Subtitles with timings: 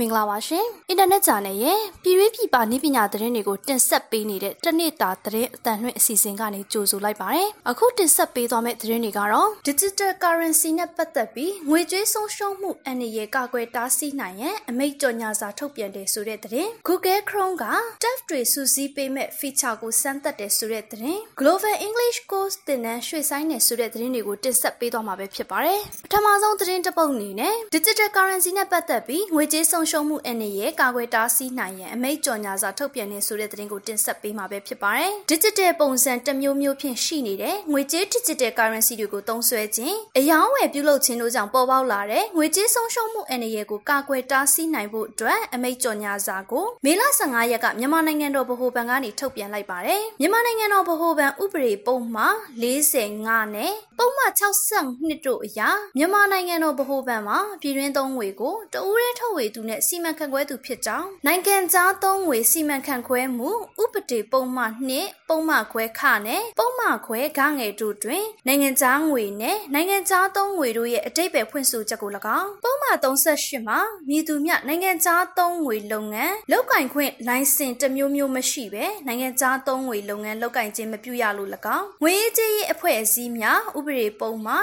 [0.00, 17.66] မင်္ဂလာပါရှင်။အင်တာနက်ဂျာနယ်ရဲ့ပြည်ရေးပြည်ပနည်းပညာသတင်းတွေကိုတင်ဆက်ပေးနေတဲ့တနေ့တာသတင်းအတန်လွှင့်အစီအစဉ်ကနေကြိုဆိုလိုက်ပါတယ်။အခုတင်ဆက်ပေးသွားမယ့်သတင်းတွေကတော့ Digital Currency နဲ့ပတ်သက်ပြီးငွေကြေးဆုံးရှုံးမှုအန္တရာယ်ကာကွယ်တားဆီးနိုင်ရန်အမိန့်ကြော်ညာစာထုတ်ပြန်တယ်ဆိုတဲ့သတင်း။ Google Chrome က
[18.02, 38.94] TAF တွေစူးစီးပေးမဲ့ feature ကိုစမ်းသပ်တယ်ဆိုတဲ့သတင်း။ Global English Course သင်တန်းရွှေ့ဆိုင်းတယ်ဆိုတဲ့သတင်းတွေကိုတင်ဆက်ပေးသွားမှာပဲဖြစ်ပါတယ်။ပထမဆုံးသတင်းတစ်ပုဒ်အနေနဲ့ Digital Currency နဲ့ပတ်သက်ပြီးငွေကြေးဆုံးရှုံးမှုအန္တရာယ်ကာကွယ်တားဆီးနိုင်ရန်အမိန့်ကြော်ညာစာထုတ်ပြန်နေဆိုတဲ့သတင်းကိုတင်ဆက်ပေးမှာပဲဖြစ်ပါတယ်။ Digital ပုံစံတစ်မျိုးမျိုးဖြင့်ရှိနေတဲ့ငွေကြေး Digital Currency
[39.00, 63.50] တွေကိုသုံးစွဲခြင်းအယောင်းဝယ်ပြုလုပ်ခြင်းတို့ကြောင့်ပေါ်ပေါက်လာတဲ့ငွေကြေးဆုံးရှုံးမှုအန္တရာယ်ကိုကာကွယ်တားဆီးနိုင်ဖို့အတွက်အမိန့်ကြော်ညာစာကိုမေလ15ရက်ကမြန်မာနိုင်ငံတော်ဗဟိုဘဏ်ကနေထုတ်ပြန်လိုက်ပါတယ်။မြန်မာနိုင်ငံတော်ဗဟိုဘဏ်ဥပဒေပုံမှန်45နဲ့ပုံမှန်62တို့အရာမြန်မာနိုင်ငံတော်ဗဟိုဘဏ်မှာပြည်တွင်းသုံးငွေကိုတဦးရဲထုတ်ဝေသူနဲ့စီမံခန့်ခွဲသူဖြစ်ကြောင်းနိုင်ငံခြားသုံးငွေစီမံခန့်ခွဲမှု
[63.82, 84.56] ဥပဒေပုံမှန်2ပုံမှန်ခွဲခနဲ့ပုံမှန်ခွဲဂငယ်တို့တွင်နိုင်ငံခြားငွေနဲ့နိုင်ငံခြားသုံးငွေတို့ရဲ့အတိတ်ပဲဖွင့်ဆိုချက်ကို၎င်းပုံမှန်38မှာမြည်သူမြနိုင်ငံခြားသုံးငွေလုပ်ငန်းလောက်ကင်ခွင့်လိုင်စင်တစ်မျိုးမျိုးမရှိဘဲနိုင်ငံခြားသုံးငွေလုပ်ငန်းလောက်ကင်ခြင်းမပြုရလို့၎င်းငွေရေးကြေးရေးအဖွဲ့အစည်းများဥပဒေပုံမှာ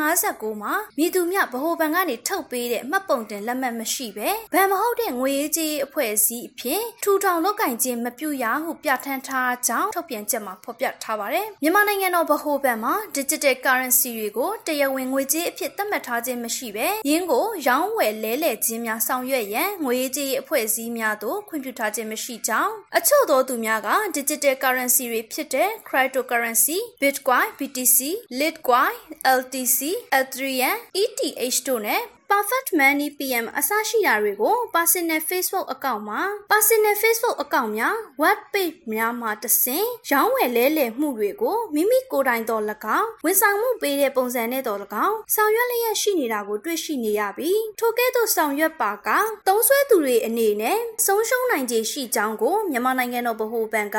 [0.00, 27.98] 159မှာမြည်သူမြဗဟိုဘဏ်ကနေထုတ်ပေးတဲ့မှတ်ပုံတင်လက်မှတ်မရှိဘဲဘဏ်မဟုတ်တဲ့ငွေရေးကြေးအဖွဲ့အစည်းအဖြစ်ထူထောင်လောက်ကင်ခြင်းမပြုရဟုပြဋ္ဌာန်းထားကြောင်းထုတ်ပြန်ချက်မှာဖော်ပြထားပါတယ်။မြန်မာနိုင်ငံတော်ဗဟိုဘဏ်မှာ digital currency တွေကိုတရားဝင်ငွေကြေးအဖြစ်သတ်မှတ်ထားခြင်းမရှိဘဲရင်းကိုရောင်းဝယ်လဲလှယ်ခြင်းများဆောင်ရွက်ရန်ငွေရေးကြေးအဖွဲ့အစည်းများသို့ခွင့်ပြုထားခြင်းမရှိကြောင်းအချို့သောသူများက digital currency တွေဖြစ်တဲ့ cryptocurrency, bitcoin, BTC,
[28.40, 28.94] Litecoin,
[29.38, 29.78] LTC,
[30.18, 36.20] Ethereum, ETH တို့နဲ့ Perfect Money PM အစရှိတာတွေကို Personal Facebook အကောင့်မှာ
[36.52, 42.62] Personal Facebook အကောင့်များ Web Page များမှာတဆင့်ရောင်းဝယ်လဲလှယ်မှုတွေကိုမိမိကိုယ်တိုင်တော်၎
[42.98, 49.08] င်းဝန်ဆောင်မှုပေးတဲ့ပုံစံနဲ့တော်၎င်းဆောင်ရွက်လျက်ရှိနေတာကိုတွေ့ရှိနေရပြီးထိုကဲ့သို့ဆောင်ရွက်ပါက
[49.46, 53.98] သုံးဆွဲသူတွေအနေနဲ့ဆုံးရှုံးနိုင်ခြေရှိကြောင်းကိုမြန်မာနိုင်ငံတော်ဗဟိုဘဏ်က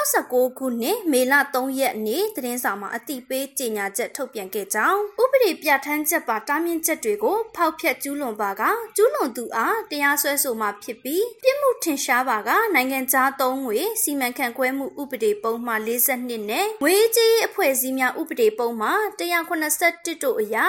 [0.00, 8.62] 2019ခုနှစ်မေလ3ရက်နေ့သတင်းစာမှာအသိပေးကြေညာချက်ထုတ်ပြန်ခဲ့ကြောင်းဥပဒေပြဋ္ဌာန်းချက်ပါတားမြစ်ချက်တွေကိုဖောက်ဖျက်ကျူးလွန်ပါက
[8.96, 20.66] ကျူးလွန်သူအားတရားစွဲဆိုမှဖြစ်ပြီးပြစ်မှုထင်ရှားပါကနိုင်ငံခြားသုံးငွေစီမံခန့်ခွဲမှုဥပဒေပုံမှန်42နဲ့ငွေကြေးအဖွဲ့အစည်းများဥပဒေပုံမှန်181တို့အရာ